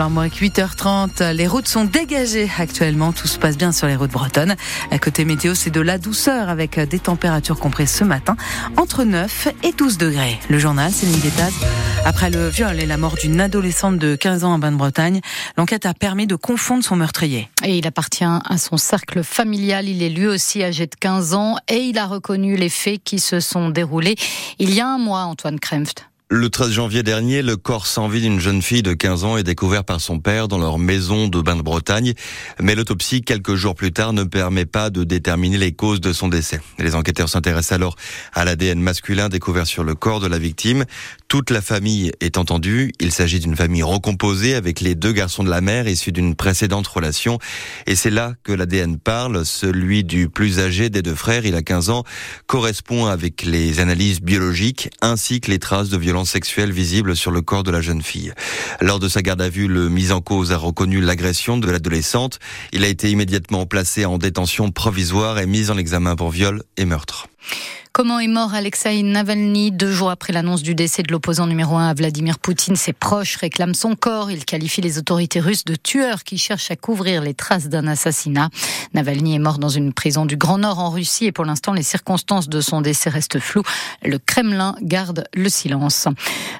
[0.00, 3.12] Par mois 8h30, les routes sont dégagées actuellement.
[3.12, 4.54] Tout se passe bien sur les routes bretonnes.
[4.92, 8.36] À côté météo, c'est de la douceur avec des températures comprises ce matin
[8.76, 10.38] entre 9 et 12 degrés.
[10.48, 11.52] Le journal, c'est Guettaz.
[12.04, 15.20] Après le viol et la mort d'une adolescente de 15 ans en Bain-de-Bretagne,
[15.56, 17.50] l'enquête a permis de confondre son meurtrier.
[17.64, 19.88] Et il appartient à son cercle familial.
[19.88, 23.18] Il est lui aussi âgé de 15 ans et il a reconnu les faits qui
[23.18, 24.14] se sont déroulés
[24.60, 26.07] il y a un mois, Antoine Kremft.
[26.30, 29.44] Le 13 janvier dernier, le corps sans vie d'une jeune fille de 15 ans est
[29.44, 32.12] découvert par son père dans leur maison de bain de Bretagne.
[32.60, 36.28] Mais l'autopsie, quelques jours plus tard, ne permet pas de déterminer les causes de son
[36.28, 36.60] décès.
[36.78, 37.96] Les enquêteurs s'intéressent alors
[38.34, 40.84] à l'ADN masculin découvert sur le corps de la victime.
[41.28, 42.92] Toute la famille est entendue.
[43.00, 46.86] Il s'agit d'une famille recomposée avec les deux garçons de la mère issus d'une précédente
[46.88, 47.38] relation.
[47.86, 49.46] Et c'est là que l'ADN parle.
[49.46, 52.04] Celui du plus âgé des deux frères, il a 15 ans,
[52.46, 57.42] correspond avec les analyses biologiques ainsi que les traces de violence sexuelle visible sur le
[57.42, 58.32] corps de la jeune fille.
[58.80, 62.38] Lors de sa garde à vue, le mis en cause a reconnu l'agression de l'adolescente.
[62.72, 66.84] Il a été immédiatement placé en détention provisoire et mis en examen pour viol et
[66.84, 67.28] meurtre.
[67.98, 71.88] Comment est mort Alexei Navalny deux jours après l'annonce du décès de l'opposant numéro un
[71.88, 74.30] à Vladimir Poutine Ses proches réclament son corps.
[74.30, 78.50] Il qualifie les autorités russes de tueurs qui cherchent à couvrir les traces d'un assassinat.
[78.94, 81.82] Navalny est mort dans une prison du Grand Nord en Russie et pour l'instant les
[81.82, 83.64] circonstances de son décès restent floues.
[84.04, 86.06] Le Kremlin garde le silence.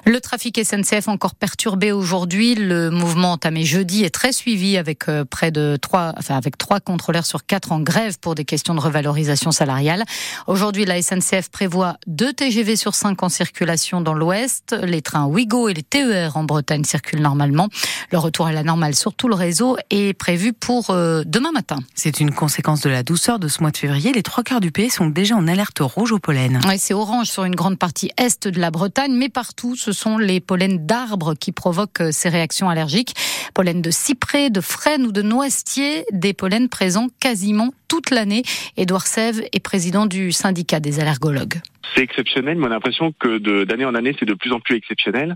[0.05, 2.55] Le trafic SNCF encore perturbé aujourd'hui.
[2.55, 6.81] Le mouvement entamé jeudi est très suivi avec euh, près de trois, enfin avec trois
[6.81, 10.03] contrôleurs sur quatre en grève pour des questions de revalorisation salariale.
[10.45, 14.75] Aujourd'hui, la SNCF SNCF prévoit deux TGV sur 5 en circulation dans l'Ouest.
[14.83, 17.69] Les trains Ouigo et les TER en Bretagne circulent normalement.
[18.11, 21.79] Le retour à la normale sur tout le réseau est prévu pour euh, demain matin.
[21.95, 24.11] C'est une conséquence de la douceur de ce mois de février.
[24.11, 26.59] Les trois quarts du pays sont déjà en alerte rouge au pollen.
[26.77, 30.39] C'est orange sur une grande partie est de la Bretagne, mais partout, ce sont les
[30.39, 33.15] pollens d'arbres qui provoquent euh, ces réactions allergiques.
[33.53, 38.43] Pollen de cyprès, de frêne ou de noisetier, des pollens présents quasiment toute l'année.
[38.77, 41.59] Édouard Sève est président du syndicat des allergologues.
[41.95, 44.75] C'est exceptionnel, mais on a l'impression que d'année en année, c'est de plus en plus
[44.75, 45.35] exceptionnel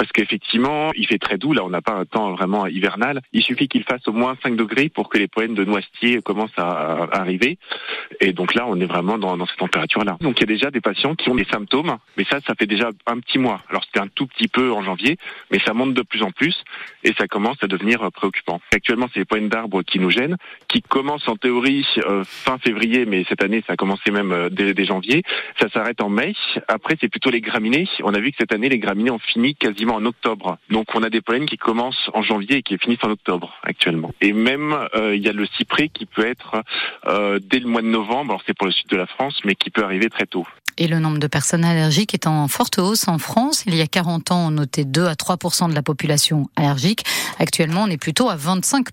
[0.00, 1.52] parce qu'effectivement, il fait très doux.
[1.52, 3.20] Là, on n'a pas un temps vraiment hivernal.
[3.34, 6.56] Il suffit qu'il fasse au moins 5 degrés pour que les poèmes de noisetier commencent
[6.56, 7.58] à, arriver.
[8.20, 10.16] Et donc là, on est vraiment dans, dans cette température-là.
[10.22, 12.66] Donc il y a déjà des patients qui ont des symptômes, mais ça, ça fait
[12.66, 13.60] déjà un petit mois.
[13.68, 15.18] Alors c'était un tout petit peu en janvier,
[15.50, 16.56] mais ça monte de plus en plus
[17.04, 18.60] et ça commence à devenir préoccupant.
[18.74, 20.36] Actuellement, c'est les poèmes d'arbres qui nous gênent,
[20.68, 24.48] qui commencent en théorie euh, fin février, mais cette année, ça a commencé même euh,
[24.50, 25.22] dès, dès janvier.
[25.60, 26.34] Ça s'arrête en mai.
[26.68, 27.88] Après, c'est plutôt les graminées.
[28.02, 30.58] On a vu que cette année, les graminées ont fini quasiment en octobre.
[30.70, 34.12] Donc on a des pollens qui commencent en janvier et qui finissent en octobre actuellement.
[34.20, 36.62] Et même euh, il y a le cyprès qui peut être
[37.06, 38.32] euh, dès le mois de novembre.
[38.32, 40.46] Alors c'est pour le sud de la France, mais qui peut arriver très tôt
[40.78, 43.62] et le nombre de personnes allergiques est en forte hausse en France.
[43.66, 45.36] Il y a 40 ans, on notait 2 à 3
[45.68, 47.04] de la population allergique.
[47.38, 48.88] Actuellement, on est plutôt à 25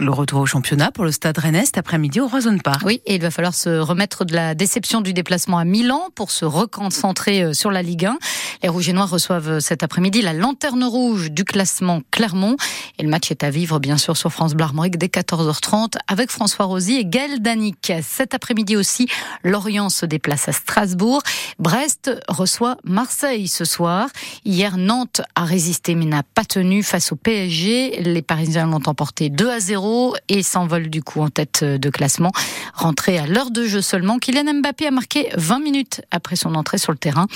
[0.00, 2.82] Le retour au championnat pour le Stade Rennais cet après-midi au Roison Park.
[2.84, 6.30] Oui, et il va falloir se remettre de la déception du déplacement à Milan pour
[6.30, 8.18] se reconcentrer euh, sur la Ligue 1.
[8.62, 12.56] Les Rouges et Noirs reçoivent euh, cet après-midi la lanterne rouge du classement Clermont.
[12.98, 14.64] Et le match est à vivre, bien sûr, sur France Bleu
[14.96, 17.92] dès 14h30 avec François Rosy et Gaël Danic.
[18.02, 19.08] Cet après-midi aussi,
[19.42, 21.13] Lorient se déplace à Strasbourg.
[21.58, 24.08] Brest reçoit Marseille ce soir.
[24.44, 28.02] Hier, Nantes a résisté mais n'a pas tenu face au PSG.
[28.02, 32.32] Les Parisiens l'ont emporté 2 à 0 et s'envolent du coup en tête de classement.
[32.74, 36.78] Rentré à l'heure de jeu seulement, Kylian Mbappé a marqué 20 minutes après son entrée
[36.78, 37.26] sur le terrain.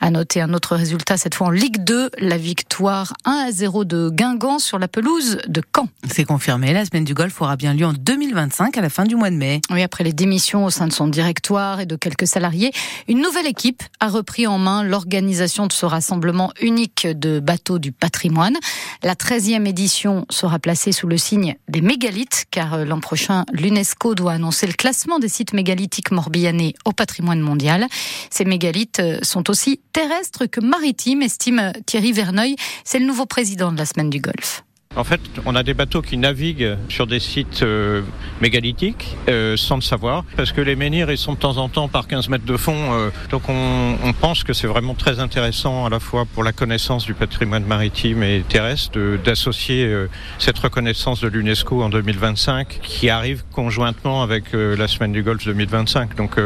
[0.00, 3.84] À noter un autre résultat, cette fois en Ligue 2, la victoire 1 à 0
[3.84, 5.88] de Guingamp sur la pelouse de Caen.
[6.10, 9.16] C'est confirmé, la semaine du golf aura bien lieu en 2025 à la fin du
[9.16, 9.60] mois de mai.
[9.70, 12.72] Oui, après les démissions au sein de son directoire et de quelques salariés,
[13.08, 17.92] une nouvelle équipe a repris en main l'organisation de ce rassemblement unique de bateaux du
[17.92, 18.56] patrimoine.
[19.02, 24.14] La 13e édition sera placée sous le signe des mégalithes, car euh, l'an prochain, l'UNESCO
[24.14, 27.86] doit annoncer le classement des sites mégalithiques morbihanais au patrimoine mondial.
[28.30, 32.56] Ces mégalithes euh, sont aussi terrestres que maritimes, estime Thierry Verneuil.
[32.84, 34.65] C'est le nouveau président de la Semaine du Golfe.
[34.96, 38.00] En fait, on a des bateaux qui naviguent sur des sites euh,
[38.40, 41.86] mégalithiques euh, sans le savoir, parce que les menhirs ils sont de temps en temps
[41.86, 42.94] par 15 mètres de fond.
[42.94, 46.52] Euh, donc on, on, pense que c'est vraiment très intéressant à la fois pour la
[46.52, 50.06] connaissance du patrimoine maritime et terrestre d'associer
[50.38, 56.16] cette reconnaissance de l'UNESCO en 2025 qui arrive conjointement avec la semaine du Golfe 2025.
[56.16, 56.36] Donc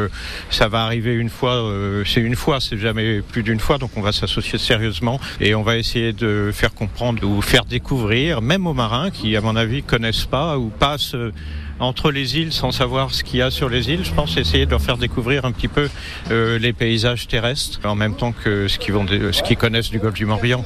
[0.49, 1.63] ça va arriver une fois,
[2.05, 3.77] c'est une fois, c'est jamais plus d'une fois.
[3.77, 8.40] Donc on va s'associer sérieusement et on va essayer de faire comprendre ou faire découvrir
[8.41, 11.31] même aux marins qui, à mon avis, connaissent pas ou passent euh,
[11.79, 14.03] entre les îles sans savoir ce qu'il y a sur les îles.
[14.03, 15.89] Je pense essayer de leur faire découvrir un petit peu
[16.31, 19.99] euh, les paysages terrestres en même temps que ce qu'ils, vont, ce qu'ils connaissent du
[19.99, 20.63] golfe du Morbihan.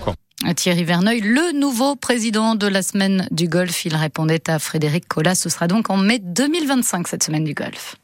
[0.55, 3.85] Thierry Verneuil, le nouveau président de la semaine du golf.
[3.85, 5.35] Il répondait à Frédéric Collat.
[5.35, 7.95] Ce sera donc en mai 2025, cette semaine du golf.